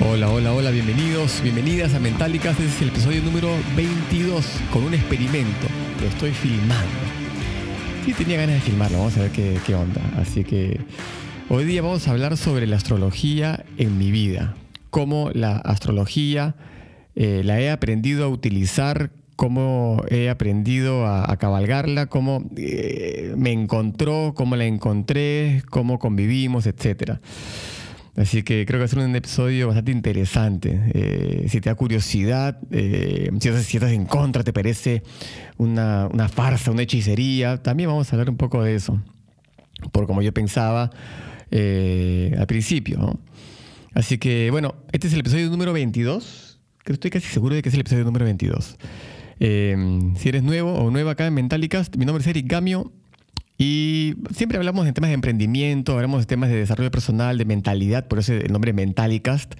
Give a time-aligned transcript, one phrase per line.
[0.00, 2.58] Hola, hola, hola, bienvenidos, bienvenidas a Mentálicas.
[2.58, 5.68] Este es el episodio número 22 con un experimento.
[6.00, 6.90] Lo estoy filmando.
[8.04, 10.00] Sí, tenía ganas de filmarlo, vamos a ver qué, qué onda.
[10.18, 10.80] Así que
[11.48, 14.56] hoy día vamos a hablar sobre la astrología en mi vida.
[14.90, 16.56] Cómo la astrología
[17.14, 24.32] eh, la he aprendido a utilizar, cómo he aprendido a, cabalgarla, cómo eh, me encontró,
[24.34, 27.20] cómo la encontré, cómo convivimos, etcétera.
[28.16, 30.80] Así que creo que va a ser un episodio bastante interesante.
[30.94, 35.02] Eh, si te da curiosidad, eh, si, estás, en contra, te parece
[35.56, 39.02] una, una, farsa, una hechicería, también vamos a hablar un poco de eso.
[39.90, 40.90] Por como yo pensaba
[41.50, 43.18] eh, al principio.
[43.94, 46.60] Así que, bueno, este es el episodio número 22.
[46.84, 48.76] Creo estoy casi seguro de que es el episodio número 22.
[49.38, 52.92] si eres nuevo o nueva acá en Mentalicast, mi nombre es Eric Gamio.
[53.56, 58.08] Y siempre hablamos de temas de emprendimiento, hablamos de temas de desarrollo personal, de mentalidad,
[58.08, 59.54] por eso el nombre Mentalicast.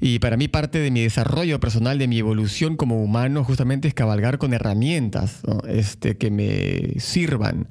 [0.00, 3.94] Y para mí parte de mi desarrollo personal, de mi evolución como humano, justamente es
[3.94, 7.68] cabalgar con herramientas este, que me sirvan,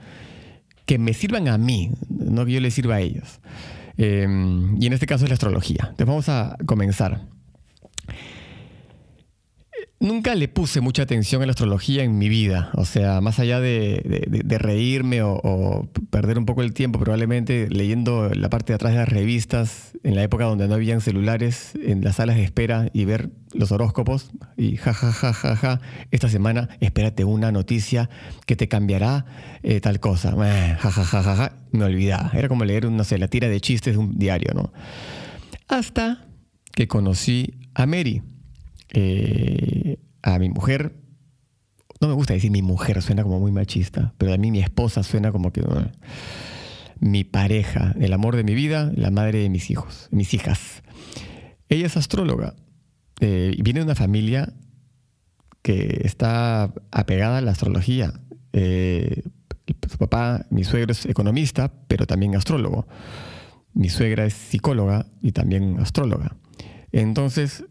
[0.85, 3.41] que me sirvan a mí, no que yo les sirva a ellos.
[3.97, 4.25] Eh,
[4.79, 5.79] y en este caso es la astrología.
[5.89, 7.27] Entonces vamos a comenzar.
[10.01, 13.59] Nunca le puse mucha atención a la astrología en mi vida, o sea, más allá
[13.59, 18.93] de, de, reírme o, perder un poco el tiempo, probablemente leyendo la parte de atrás
[18.93, 22.89] de las revistas, en la época donde no habían celulares, en las salas de espera
[22.93, 28.09] y ver los horóscopos y ja, ja, ja, ja, ja, esta semana espérate una noticia
[28.47, 29.27] que te cambiará
[29.61, 33.19] eh, tal cosa, ja, ja, ja, ja, ja, me olvidaba, era como leer, no sé,
[33.19, 34.73] la tira de chistes de un diario, ¿no?
[35.67, 36.25] Hasta
[36.73, 38.23] que conocí a Mary
[38.93, 39.90] eh,
[40.21, 40.95] a mi mujer,
[41.99, 45.03] no me gusta decir mi mujer, suena como muy machista, pero a mí mi esposa
[45.03, 45.85] suena como que uh,
[46.99, 50.83] mi pareja, el amor de mi vida, la madre de mis hijos, mis hijas.
[51.69, 52.55] Ella es astróloga
[53.21, 54.51] eh, viene de una familia
[55.61, 58.13] que está apegada a la astrología.
[58.51, 59.21] Eh,
[59.89, 62.87] su papá, mi suegro es economista, pero también astrólogo.
[63.73, 66.35] Mi suegra es psicóloga y también astróloga.
[66.91, 67.63] Entonces,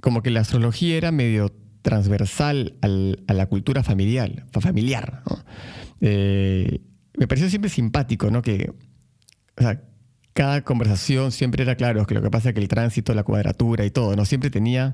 [0.00, 4.46] como que la astrología era medio transversal al, a la cultura familiar.
[4.60, 5.22] familiar
[6.00, 6.80] eh,
[7.16, 8.42] me pareció siempre simpático, ¿no?
[8.42, 8.72] Que
[10.32, 13.84] cada conversación siempre era claro, que lo que pasa es que el tránsito, la cuadratura
[13.84, 14.24] y todo, ¿no?
[14.24, 14.92] Siempre tenía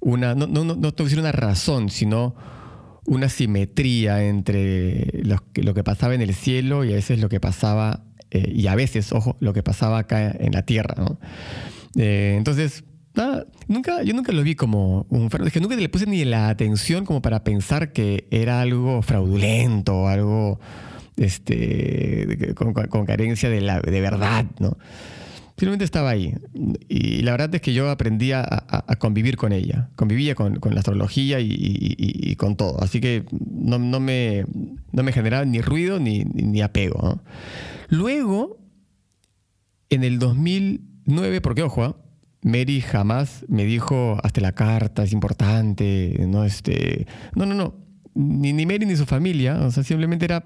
[0.00, 2.34] una, no, no, no, no una razón, sino
[3.04, 8.04] una simetría entre lo, que pasaba en el cielo y a veces lo que pasaba,
[8.30, 10.94] eh, y a veces, ojo, lo que pasaba acá en la tierra.
[11.96, 12.84] Eh, entonces,
[13.14, 15.48] Nada, nunca, yo nunca lo vi como un fraude.
[15.48, 20.06] Es que nunca le puse ni la atención como para pensar que era algo fraudulento,
[20.06, 20.60] algo
[21.16, 24.76] este, con, carencia de, la, de verdad, ¿no?
[25.56, 26.34] Simplemente estaba ahí.
[26.88, 28.44] Y la verdad es que yo aprendí a,
[28.98, 29.90] convivir con ella.
[29.94, 32.82] Convivía con, con la astrología y, y, con todo.
[32.82, 34.46] Así que no, no, me,
[34.92, 37.20] no me generaba ni ruido ni, ni apego.
[37.90, 38.56] Luego,
[39.90, 41.96] en el 2009, porque ojo,
[42.42, 47.74] Mary jamás me dijo, hazte la carta, es importante, no, este, no, no, no,
[48.14, 50.44] ni, ni Mary ni su familia, o sea, simplemente era.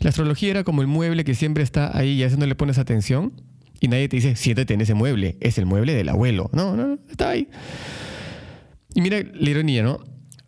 [0.00, 2.54] La astrología era como el mueble que siempre está ahí y a eso no le
[2.54, 3.32] pones atención
[3.80, 6.50] y nadie te dice, siéntate en ese mueble, es el mueble del abuelo.
[6.52, 7.48] No, no, no, está ahí.
[8.94, 10.00] Y mira la ironía, ¿no?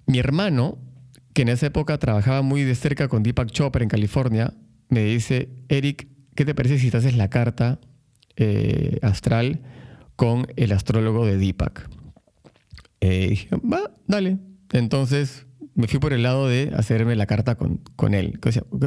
[0.06, 0.78] Mi hermano,
[1.32, 4.52] que en esa época trabajaba muy de cerca con Deepak Chopra en California,
[4.90, 7.80] me dice, Eric, ¿qué te parece si te haces la carta
[8.36, 9.62] eh, astral
[10.16, 11.88] con el astrólogo de Deepak.
[13.00, 14.38] Eh, dije, va, dale.
[14.72, 18.38] Entonces me fui por el lado de hacerme la carta con, con él.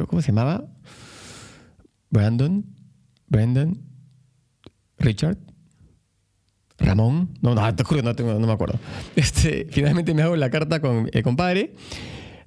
[0.08, 0.66] ¿Cómo se llamaba?
[2.10, 2.64] Brandon.
[3.28, 3.80] Brandon.
[4.98, 5.38] Richard.
[6.78, 7.30] Ramón.
[7.40, 8.78] No, no, no, tengo, no me acuerdo.
[9.16, 11.74] Este, finalmente me hago la carta con el compadre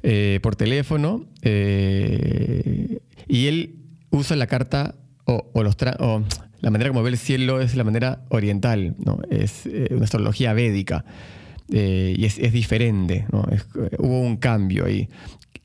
[0.03, 3.79] eh, por teléfono eh, y él
[4.11, 6.23] usa la carta o, o los o,
[6.61, 9.19] la manera como ve el cielo es la manera oriental, ¿no?
[9.29, 11.05] es eh, una astrología védica
[11.71, 13.45] eh, y es, diferente, ¿no?
[13.51, 13.59] eh,
[13.99, 15.09] hubo un cambio ahí.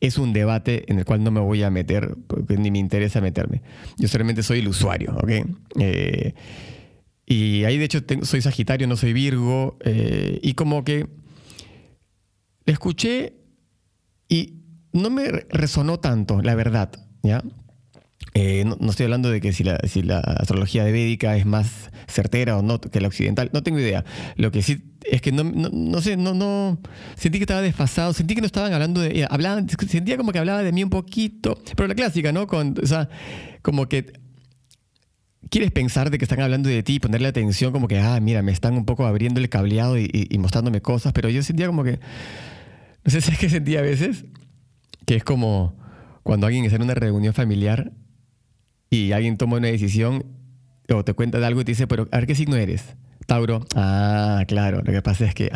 [0.00, 3.20] Es un debate en el cual no me voy a meter porque ni me interesa
[3.20, 3.62] meterme.
[3.96, 5.30] Yo solamente soy el usuario, ¿ok?
[5.80, 6.34] Eh,
[7.26, 9.78] y ahí de hecho soy Sagitario, no soy Virgo,
[10.42, 11.06] y como que
[12.66, 13.32] escuché
[14.28, 14.58] y
[14.92, 16.90] no me resonó tanto, la verdad,
[17.22, 17.42] ¿ya?
[18.36, 21.46] Eh, no, no, estoy hablando de que si la, si la astrología de védica es
[21.46, 24.04] más certera o no que la occidental, no tengo idea.
[24.36, 26.80] Lo que sí es que no, no, no sé, no, no,
[27.16, 30.40] sentí que estaba desfasado, sentí que no estaban hablando de, eh, hablaban, sentía como que
[30.40, 32.48] hablaba de mí un poquito, pero la clásica, ¿no?
[32.48, 33.08] Con, o sea,
[33.62, 34.12] como que
[35.48, 38.42] quieres pensar de que están hablando de ti y ponerle atención como que, ah, mira,
[38.42, 41.84] me están un poco abriendo el cableado y, y mostrándome cosas, pero yo sentía como
[41.84, 42.00] que,
[43.04, 44.24] no sé si es que sentía a veces,
[45.06, 45.76] que es como
[46.24, 47.92] cuando alguien está en una reunión familiar
[48.94, 50.24] y alguien toma una decisión
[50.88, 52.94] o te cuenta de algo y te dice, pero a ver qué signo eres.
[53.26, 53.66] Tauro.
[53.74, 54.82] Ah, claro.
[54.84, 55.50] Lo que pasa es que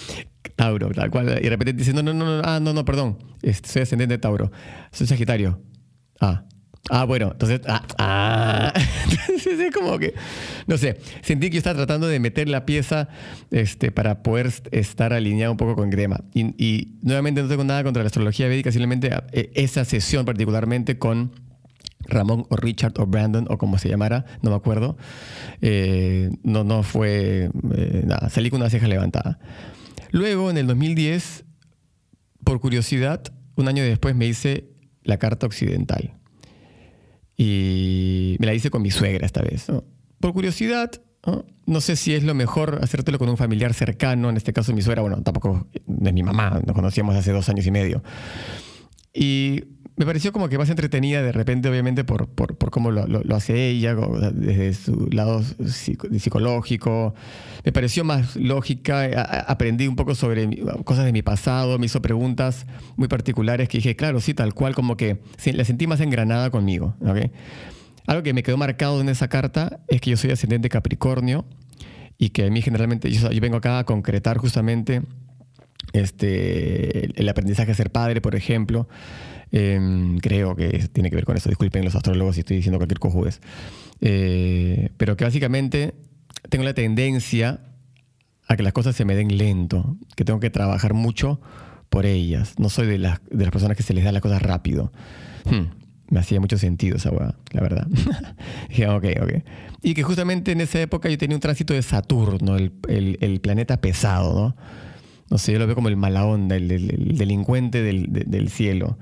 [0.56, 1.38] Tauro, tal cual.
[1.38, 3.18] Y de repente te dice, no, no, no, ah, no, no, perdón.
[3.64, 4.50] Soy ascendente de Tauro.
[4.92, 5.60] Soy Sagitario.
[6.20, 6.44] Ah.
[6.90, 8.72] Ah, bueno, entonces, ah, ah.
[9.28, 10.14] entonces es como que,
[10.66, 13.08] no sé, sentí que yo estaba tratando de meter la pieza
[13.50, 16.24] este, para poder estar alineado un poco con Grema.
[16.32, 20.98] Y, y nuevamente no tengo nada contra la astrología védica, simplemente eh, esa sesión particularmente
[20.98, 21.32] con
[22.08, 24.96] Ramón o Richard o Brandon o como se llamara, no me acuerdo,
[25.60, 29.38] eh, no, no fue eh, nada, salí con una ceja levantada.
[30.10, 31.44] Luego, en el 2010,
[32.44, 33.22] por curiosidad,
[33.56, 34.70] un año después me hice
[35.02, 36.14] la carta occidental.
[37.36, 39.66] Y me la hice con mi suegra esta vez.
[40.18, 40.90] Por curiosidad,
[41.66, 41.80] ¿no?
[41.80, 45.02] sé si es lo mejor hacértelo con un familiar cercano, en este caso mi suegra,
[45.02, 48.02] bueno, tampoco de mi mamá, nos conocíamos hace dos años y medio.
[49.14, 49.64] Y
[49.98, 53.34] me pareció como que más entretenida de repente, obviamente, por, por, por cómo lo, lo,
[53.34, 53.96] hace ella,
[54.32, 57.14] desde su lado psicológico.
[57.64, 59.44] Me pareció más lógica.
[59.48, 60.48] aprendí un poco sobre
[60.84, 62.64] cosas de mi pasado, me hizo preguntas
[62.96, 65.18] muy particulares que dije, claro, sí, tal cual, como que
[65.52, 66.94] la sentí más engranada conmigo.
[68.06, 71.44] Algo que me quedó marcado en esa carta es que yo soy ascendente Capricornio
[72.18, 75.02] y que a mí generalmente, yo, yo vengo acá a concretar justamente
[75.92, 78.88] este, el aprendizaje a ser padre, por ejemplo.
[79.50, 81.48] Em, creo que tiene que ver con eso.
[81.48, 83.40] Disculpen los astrólogos si estoy diciendo cualquier cojudez.
[84.00, 85.94] Eh, pero que básicamente
[86.48, 87.60] tengo la tendencia
[88.46, 91.40] a que las cosas se me den lento, que tengo que trabajar mucho
[91.88, 92.54] por ellas.
[92.58, 94.92] No soy de las, de las personas que se les da las cosas rápido.
[95.44, 95.70] Hmm,
[96.10, 97.86] me hacía mucho sentido esa hueá, la verdad.
[98.68, 99.32] Dije, ok, ok.
[99.82, 103.40] Y que justamente en esa época yo tenía un tránsito de Saturno, el, el, el
[103.40, 104.56] planeta pesado, ¿no?
[105.30, 106.68] No sé, yo lo veo como el mala onda, el,
[107.18, 108.96] delincuente del, del cielo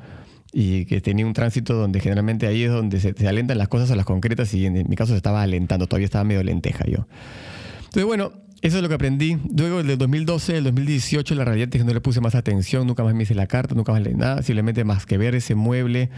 [0.53, 3.97] y que tenía un tránsito donde generalmente ahí es donde se, alentan las cosas a
[3.97, 7.07] las concretas y en, mi caso se estaba alentando, todavía estaba medio lenteja yo.
[7.79, 8.33] Entonces, bueno,
[8.63, 9.39] eso es lo que aprendí.
[9.57, 13.05] Luego del 2012, el 2018, la realidad es que no le puse más atención, nunca
[13.05, 16.11] más me hice la carta, nunca más leí nada, simplemente más que ver ese mueble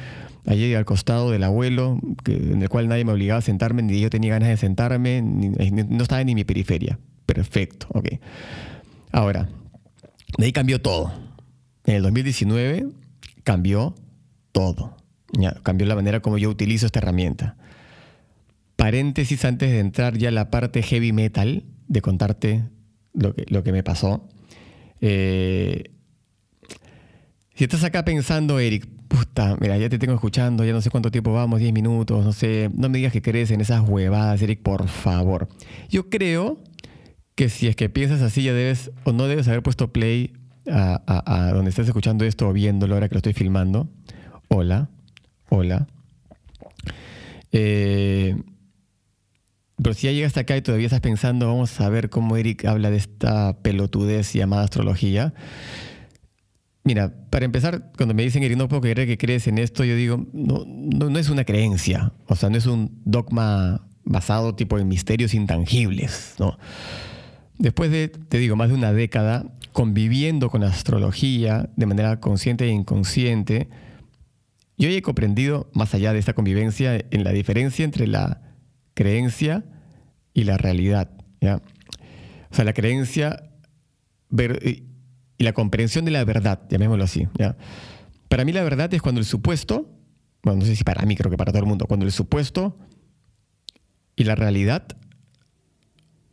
[0.47, 4.09] allí al costado del abuelo, en el cual nadie me obligaba a sentarme, ni yo
[4.09, 6.99] tenía ganas de sentarme, no estaba ni en mi periferia.
[7.27, 8.09] Perfecto, ok.
[9.13, 9.49] Ahora,
[10.39, 11.13] de ahí cambió todo.
[11.85, 12.87] En el 2019
[13.43, 13.95] cambió
[14.53, 14.97] todo.
[15.63, 17.57] cambió la manera como yo utilizo esta herramienta.
[18.77, 22.63] Paréntesis antes de entrar ya a la parte heavy metal, de contarte
[23.13, 24.29] lo que, lo que me pasó.
[25.01, 25.91] Eh,
[27.55, 31.11] si estás acá pensando, Eric, puta, mira, ya te tengo escuchando, ya no sé cuánto
[31.11, 34.63] tiempo vamos, 10 minutos, no sé, no me digas que crees en esas huevadas, Eric,
[34.63, 35.49] por favor.
[35.89, 36.63] Yo creo
[37.35, 40.35] que si es que piensas así, ya debes o no debes haber puesto play
[40.71, 43.89] a, a donde estás escuchando esto o viéndolo ahora que lo estoy filmando
[44.49, 44.89] hola,
[45.49, 45.87] hola.
[47.53, 48.37] Eh,
[49.83, 52.91] pero si ya llegaste acá y todavía estás pensando, vamos a ver cómo Eric habla
[52.91, 55.35] de esta pelotudez llamada astrología.
[56.83, 59.95] Mira, para empezar, cuando me dicen, Eric, no puedo creer que crees en esto, yo
[59.95, 64.79] digo, no, no, no es una creencia, o sea, no es un dogma basado tipo
[64.79, 66.59] en misterios intangibles, ¿no?
[67.59, 72.65] Después de, te digo, más de una década conviviendo con la astrología de manera consciente
[72.65, 73.69] e inconsciente,
[74.79, 78.41] yo he comprendido, más allá de esta convivencia, en la diferencia entre la
[78.95, 79.65] creencia
[80.33, 81.11] y la realidad.
[81.41, 81.57] ¿ya?
[82.51, 83.51] O sea, la creencia
[84.31, 87.27] y la comprensión de la verdad, llamémoslo así.
[87.37, 87.57] ¿ya?
[88.29, 89.91] Para mí la verdad es cuando el supuesto,
[90.45, 92.79] bueno, no sé si para mí, creo que para todo el mundo, cuando el supuesto
[94.15, 94.87] y la realidad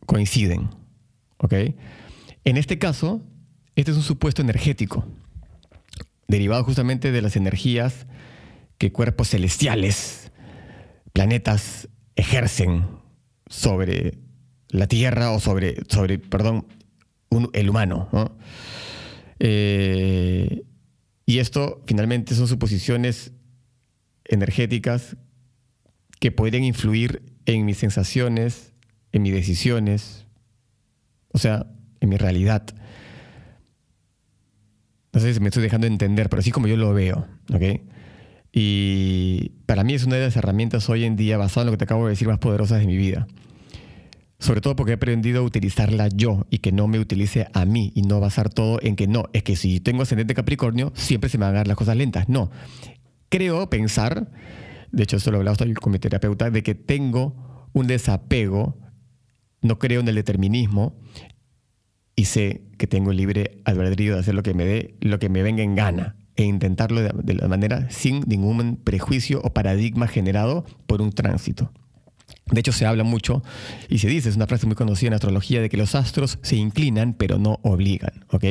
[0.06, 0.70] coinciden.
[1.38, 1.52] ¿Ok?
[2.44, 3.22] En este caso,
[3.74, 5.04] este es un supuesto energético,
[6.28, 8.06] derivado justamente de las energías
[8.78, 10.32] que cuerpos celestiales,
[11.12, 12.86] planetas, ejercen
[13.48, 14.18] sobre
[14.68, 16.66] la Tierra o sobre, sobre perdón,
[17.52, 18.08] el humano.
[19.38, 20.64] Eh,
[21.26, 23.32] y esto finalmente son suposiciones
[24.24, 25.16] energéticas
[26.20, 28.72] que pueden influir en mis sensaciones,
[29.12, 30.26] en mis decisiones,
[31.28, 31.66] o sea,
[32.00, 32.66] en mi realidad.
[35.12, 37.80] No sé si me estoy dejando entender, pero así como yo lo veo, ¿ok?
[38.58, 41.76] Y para mí es una de las herramientas hoy en día, basada en lo que
[41.76, 43.26] te acabo de decir, más poderosas de mi vida.
[44.38, 47.92] Sobre todo porque he aprendido a utilizarla yo y que no me utilice a mí
[47.94, 51.36] y no basar todo en que no, es que si tengo ascendente Capricornio, siempre se
[51.36, 52.30] me van a dar las cosas lentas.
[52.30, 52.50] No.
[53.28, 54.32] Creo pensar,
[54.90, 58.78] de hecho, esto lo he hablado con mi terapeuta, de que tengo un desapego,
[59.60, 60.98] no creo en el determinismo
[62.14, 65.42] y sé que tengo libre albedrío de hacer lo que me dé, lo que me
[65.42, 71.02] venga en gana e intentarlo de, la manera sin ningún prejuicio o paradigma generado por
[71.02, 71.72] un tránsito.
[72.50, 73.42] De hecho, se habla mucho
[73.88, 76.56] y se dice, es una frase muy conocida en astrología, de que los astros se
[76.56, 78.24] inclinan pero no obligan.
[78.30, 78.44] ¿ok?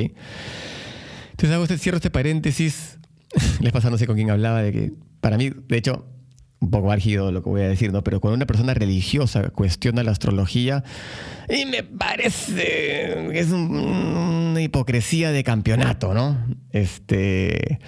[1.32, 2.98] Entonces hago este, cierro este paréntesis.
[3.62, 6.06] Les pasa, no sé con quién hablaba, de que para mí, de hecho,
[6.66, 8.04] un poco álgido lo que voy a decir, ¿no?
[8.04, 10.84] Pero cuando una persona religiosa cuestiona la astrología,
[11.48, 16.38] y me parece que es una hipocresía de campeonato, ¿no?
[16.72, 17.80] Este,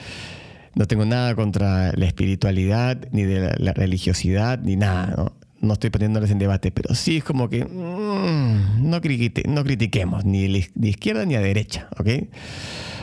[0.76, 5.38] no tengo nada contra la espiritualidad, ni de la, religiosidad, ni nada, ¿no?
[5.60, 10.48] No estoy poniéndoles en debate, pero sí es como que mm, no, no critiquemos ni
[10.48, 12.30] de izquierda ni a derecha, ¿ok?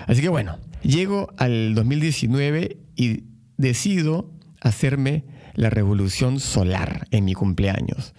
[0.06, 3.24] Así que bueno, llego al 2019 y
[3.56, 5.24] decido hacerme
[5.54, 8.14] la revolución solar en mi cumpleaños.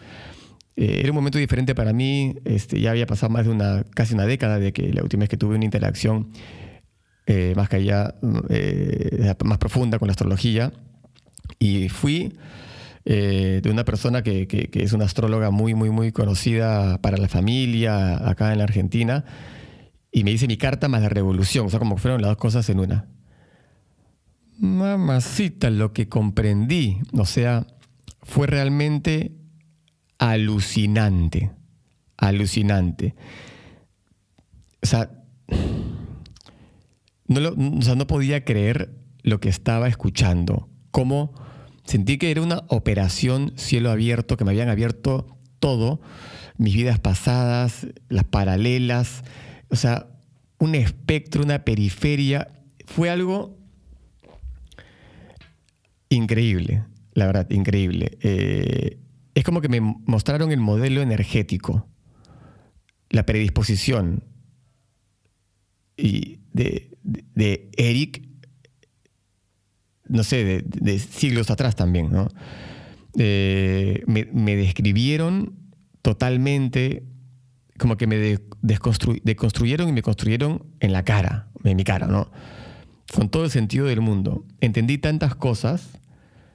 [0.77, 4.13] Eh, era un momento diferente para mí, este, ya había pasado más de una, casi
[4.13, 6.32] una década de que la última vez que tuve una interacción
[7.27, 8.15] eh, más que allá,
[8.50, 10.72] eh, más profunda con la astrología,
[11.60, 12.38] y fui
[13.06, 18.27] de una persona que, que, es una astróloga muy, muy, muy conocida para la familia
[18.27, 19.25] acá en la Argentina,
[20.12, 22.68] y me dice mi carta más la revolución, o sea, como fueron las dos cosas
[22.70, 23.06] en una.
[24.57, 27.67] Mamacita, lo que comprendí, o sea,
[28.24, 29.35] fue realmente
[30.17, 31.51] alucinante,
[32.17, 33.15] alucinante.
[34.81, 35.12] O sea,
[37.27, 41.33] no, no podía creer lo que estaba escuchando, cómo
[41.83, 46.01] sentí que era una operación cielo abierto, que me habían abierto todo,
[46.57, 49.24] mis vidas pasadas, las paralelas,
[49.69, 50.07] o sea,
[50.57, 52.50] un espectro, una periferia,
[52.85, 53.57] fue algo
[56.09, 58.17] increíble, la verdad, increíble.
[58.21, 59.00] Eh,
[59.33, 61.88] es como que me mostraron el modelo energético,
[63.09, 64.24] la predisposición
[65.97, 68.24] y de, Eric,
[70.07, 72.29] no sé, de, siglos atrás también, ¿no?
[73.17, 75.55] Eh, me, describieron
[76.01, 77.03] totalmente,
[77.77, 82.31] como que me deconstruyeron y me construyeron en la cara, en mi cara, ¿no?
[83.13, 84.45] Con todo el sentido del mundo.
[84.62, 85.89] Entendí tantas cosas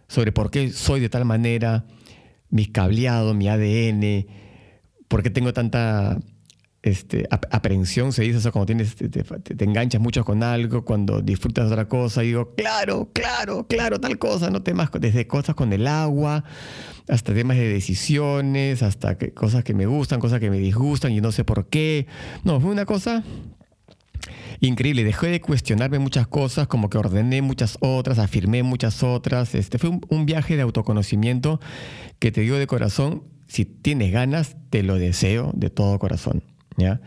[0.08, 1.84] sobre por qué soy de tal manera,
[2.48, 4.26] mis cableados, mi ADN,
[5.08, 6.18] por qué tengo tanta
[6.82, 11.72] este, aprehensión, se dice eso cuando tienes, te, enganchas mucho con algo, cuando disfrutas de
[11.72, 15.86] otra cosa, y digo, claro, claro, claro, tal cosa, no temas desde cosas con el
[15.86, 16.44] agua,
[17.08, 21.32] hasta temas de decisiones, hasta cosas que me gustan, cosas que me disgustan y no
[21.32, 22.06] sé por qué.
[22.44, 23.24] No, fue una cosa
[24.60, 25.04] increíble.
[25.04, 29.54] Dejé de cuestionarme muchas cosas, como que ordené muchas otras, afirmé muchas otras.
[29.54, 31.60] Este fue un, viaje de autoconocimiento
[32.18, 36.44] que te digo de corazón, si tienes ganas, te lo deseo de todo corazón.
[36.76, 37.00] ¿ya?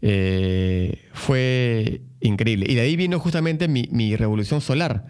[0.00, 2.66] Eh, fue increíble.
[2.68, 5.06] Y de ahí vino justamente mi, revolución solar,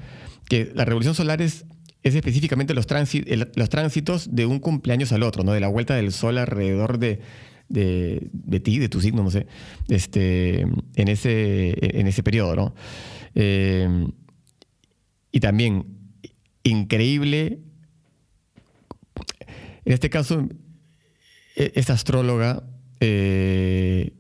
[0.49, 1.67] que la revolución solar es
[2.03, 2.89] es específicamente los,
[3.55, 5.53] los tránsitos de un cumpleaños al otro, ¿no?
[5.53, 7.21] de la vuelta del sol alrededor de,
[7.73, 9.47] de, ti, de tu signo, no sé,
[9.89, 12.75] este, en, ese, en ese periodo, ¿no?
[13.35, 14.07] Eh,
[15.31, 15.87] y también,
[16.63, 17.61] increíble,
[19.85, 20.47] en este caso,
[21.57, 22.63] e, esta astróloga
[23.01, 24.13] eh,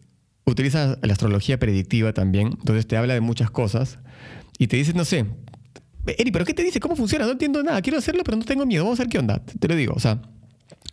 [0.46, 3.98] utiliza la astrología predictiva también, entonces te habla de muchas cosas
[4.58, 5.26] y te dice, no sé,
[6.04, 6.80] Eri, ¿pero qué te dice?
[6.80, 7.26] ¿Cómo funciona?
[7.26, 9.68] No entiendo nada, quiero hacerlo, pero no tengo miedo, vamos a ver qué onda, te
[9.68, 10.20] lo digo, o sea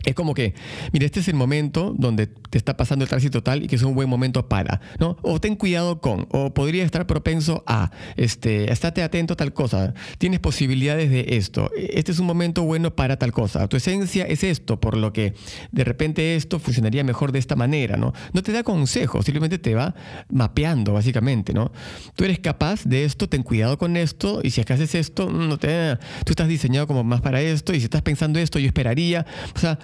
[0.06, 0.54] es como que,
[0.94, 3.84] mira, este es el momento donde te está pasando el tránsito tal y que es
[3.84, 5.18] un buen momento para, ¿no?
[5.24, 9.94] O ten cuidado con, o podría estar propenso a, este, estate atento a tal cosa,
[10.18, 14.46] tienes posibilidades de esto, este es un momento bueno para tal cosa, tu esencia es
[14.46, 15.34] esto, por lo que
[15.74, 18.14] de repente esto funcionaría mejor de esta manera, ¿no?
[18.32, 19.96] No te da consejos, simplemente te va
[20.30, 21.74] mapeando, básicamente, ¿no?
[22.16, 25.30] Tú eres capaz de esto, ten cuidado con esto, y si es que haces esto,
[25.30, 28.68] no te, tú estás diseñado como más para esto, y si estás pensando esto, yo
[28.68, 29.78] esperaría, o sea,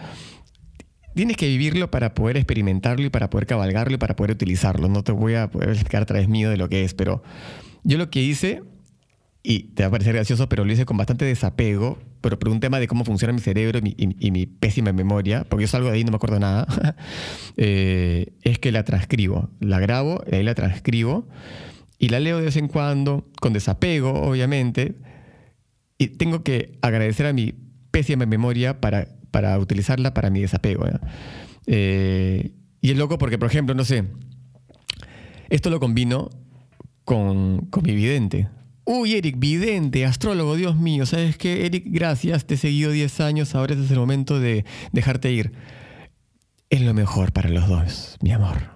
[1.15, 4.87] tienes que vivirlo para poder experimentarlo y para poder cabalgarlo y para poder utilizarlo.
[4.89, 7.23] No te voy a poder explicar a través mío de lo que es, pero
[7.83, 8.63] yo lo que hice,
[9.47, 12.59] y te va a parecer gracioso, pero lo hice con bastante desapego, pero por un
[12.59, 16.01] tema de cómo funciona mi cerebro y mi, pésima memoria, porque yo salgo de ahí
[16.01, 16.65] y no me acuerdo nada,
[17.57, 19.51] eh, es que la transcribo.
[19.59, 21.27] La grabo, ahí la transcribo
[21.99, 24.95] y la leo de vez en cuando, con desapego, obviamente,
[25.99, 27.53] y tengo que agradecer a mi
[27.91, 30.85] pésima memoria para para utilizarla para mi desapego.
[31.67, 34.05] Eh, y es loco porque, por ejemplo, no sé,
[35.49, 36.29] esto lo combino
[37.03, 38.47] con, con mi vidente.
[38.85, 41.65] Uy, Eric, vidente, astrólogo, Dios mío, ¿sabes qué?
[41.65, 44.63] Eric, gracias, te he seguido 10 años, ahora es el momento de
[44.93, 45.51] dejarte ir.
[46.69, 48.69] es lo mejor para los dos, mi amor.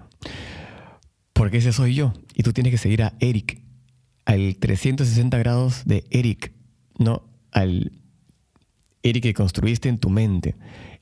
[1.32, 2.12] Porque ese soy yo.
[2.34, 3.62] Y tú tienes que seguir a Eric,
[4.26, 6.52] al 360 grados de Eric,
[6.98, 7.99] no al
[9.02, 10.56] Eric que construiste en tu mente.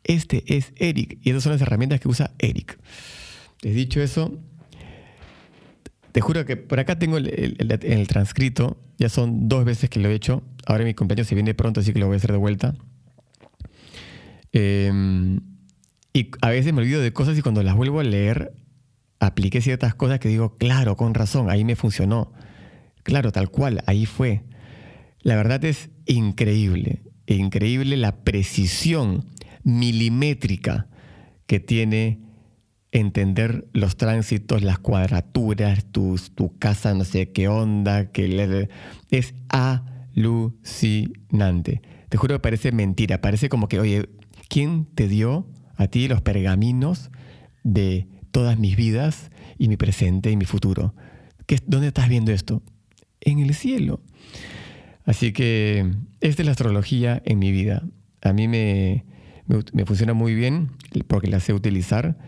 [0.04, 2.78] Este es Eric y esas son las herramientas que usa Eric.
[3.62, 4.38] He dicho eso,
[6.12, 10.14] te juro que por acá tengo el, transcrito, ya son dos veces que lo he
[10.14, 10.42] hecho.
[10.66, 12.74] Ahora mi cumpleaños se viene pronto, así que lo voy a hacer de vuelta.
[14.52, 15.40] Em,
[16.12, 18.52] y a veces me olvido de cosas y cuando las vuelvo a leer,
[19.20, 22.32] apliqué ciertas cosas que digo, claro, con razón, ahí me funcionó.
[23.02, 24.42] Claro, tal cual, ahí fue.
[25.20, 27.02] La verdad es increíble,
[27.36, 29.24] increíble la precisión
[29.64, 30.86] milimétrica
[31.46, 32.20] que tiene
[32.92, 36.16] entender los tránsitos, las cuadraturas, tu
[36.58, 38.68] casa no sé qué onda, que
[39.10, 39.34] es
[40.14, 41.82] alucinante.
[42.08, 44.08] Te juro que parece mentira, parece como que, oye,
[44.48, 47.10] ¿quién te dio a ti los pergaminos
[47.62, 50.94] de todas mis vidas y mi presente y mi futuro?
[51.46, 52.62] ¿Qué, ¿Dónde estás viendo esto?
[53.20, 54.00] En el cielo.
[55.08, 57.82] Así que esta es la astrología en mi vida.
[58.20, 59.06] A mí me,
[59.46, 60.72] me, funciona muy bien
[61.06, 62.18] porque la sé utilizar.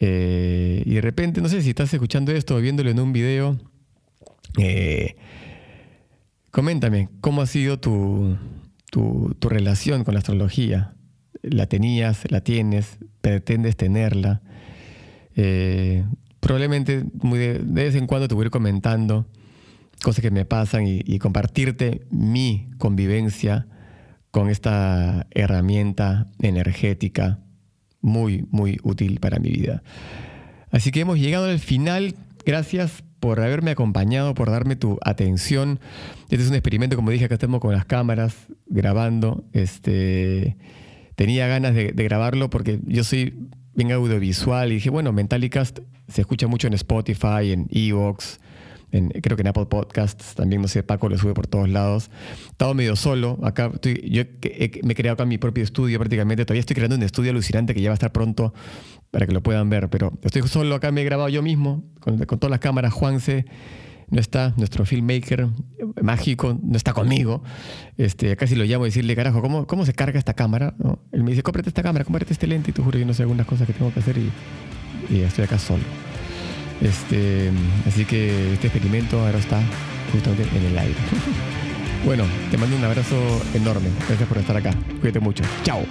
[0.00, 3.56] Eh, y de repente, no sé si estás escuchando esto o viéndolo en un video,
[4.58, 5.14] eh,
[6.50, 8.36] coméntame, ¿cómo ha sido tu,
[8.90, 10.96] tu, relación con la astrología?
[11.40, 14.42] ¿La tenías, la tienes, pretendes tenerla?
[15.36, 16.02] Eh,
[16.40, 19.24] probablemente muy de, vez en cuando te voy a ir comentando
[20.04, 23.66] cosas que me pasan y, compartirte mi convivencia
[24.30, 27.40] con esta herramienta energética
[28.00, 29.82] muy, muy útil para mi vida.
[30.70, 32.14] Así que hemos llegado al final.
[32.44, 35.80] Gracias por haberme acompañado, por darme tu atención.
[36.24, 39.44] Este es un experimento, como dije, acá estamos con las cámaras grabando.
[39.54, 40.58] Este,
[41.16, 46.20] tenía ganas de, de grabarlo porque yo soy bien audiovisual y dije, bueno, Mentalicast se
[46.20, 48.38] escucha mucho en Spotify, en Evox,
[49.22, 52.10] creo que en Apple Podcasts también, no sé, Paco lo sube por todos lados.
[52.44, 53.38] He estado medio solo.
[53.42, 54.22] Acá yo
[54.82, 56.44] me he creado acá mi propio estudio prácticamente.
[56.44, 58.54] Todavía estoy creando un estudio alucinante que ya va a estar pronto
[59.10, 59.88] para que lo puedan ver.
[59.88, 62.92] Pero estoy solo acá, me he grabado yo mismo con, todas las cámaras.
[62.92, 63.46] Juanse
[64.10, 65.48] no está, nuestro filmmaker
[66.00, 67.42] mágico, no está conmigo.
[67.96, 70.74] Este, casi lo llamo a decirle, carajo, ¿cómo, cómo se carga esta cámara?
[71.10, 72.70] Él me dice, cómprate esta cámara, cómprate este lente.
[72.70, 75.58] Y te juro que no sé algunas cosas que tengo que hacer y estoy acá
[75.58, 75.82] solo.
[76.80, 77.50] Este,
[77.86, 79.60] así que este experimento ahora está
[80.12, 80.94] justamente en el aire.
[82.04, 83.16] bueno, te mando un abrazo
[83.54, 83.88] enorme.
[84.08, 84.72] Gracias por estar acá.
[85.00, 85.44] Cuídate mucho.
[85.62, 85.84] Chao.